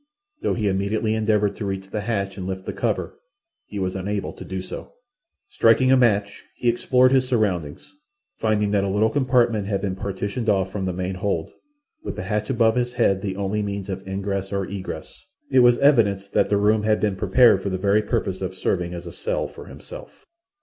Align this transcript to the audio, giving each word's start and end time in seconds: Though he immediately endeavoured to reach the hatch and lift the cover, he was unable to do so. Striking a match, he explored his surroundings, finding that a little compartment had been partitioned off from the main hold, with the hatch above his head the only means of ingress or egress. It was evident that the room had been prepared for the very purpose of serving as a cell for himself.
Though 0.41 0.55
he 0.55 0.67
immediately 0.67 1.13
endeavoured 1.13 1.55
to 1.57 1.65
reach 1.65 1.91
the 1.91 2.01
hatch 2.01 2.35
and 2.35 2.47
lift 2.47 2.65
the 2.65 2.73
cover, 2.73 3.19
he 3.67 3.77
was 3.77 3.95
unable 3.95 4.33
to 4.33 4.43
do 4.43 4.59
so. 4.59 4.93
Striking 5.47 5.91
a 5.91 5.95
match, 5.95 6.43
he 6.55 6.69
explored 6.69 7.11
his 7.11 7.27
surroundings, 7.27 7.93
finding 8.39 8.71
that 8.71 8.83
a 8.83 8.89
little 8.89 9.11
compartment 9.11 9.67
had 9.67 9.79
been 9.79 9.95
partitioned 9.95 10.49
off 10.49 10.71
from 10.71 10.85
the 10.85 10.91
main 10.91 11.13
hold, 11.13 11.51
with 12.03 12.15
the 12.15 12.23
hatch 12.23 12.49
above 12.49 12.77
his 12.77 12.93
head 12.93 13.21
the 13.21 13.35
only 13.35 13.61
means 13.61 13.89
of 13.91 14.01
ingress 14.07 14.51
or 14.51 14.65
egress. 14.65 15.23
It 15.51 15.59
was 15.59 15.77
evident 15.77 16.31
that 16.33 16.49
the 16.49 16.57
room 16.57 16.81
had 16.81 16.99
been 16.99 17.15
prepared 17.15 17.61
for 17.61 17.69
the 17.69 17.77
very 17.77 18.01
purpose 18.01 18.41
of 18.41 18.55
serving 18.55 18.95
as 18.95 19.05
a 19.05 19.11
cell 19.13 19.47
for 19.47 19.65
himself. 19.65 20.25